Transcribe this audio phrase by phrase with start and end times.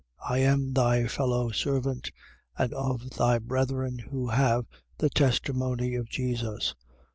[0.27, 2.09] I am thy fellow servant
[2.57, 4.65] and of thy brethren who have
[4.97, 6.73] the testimony of Jesus.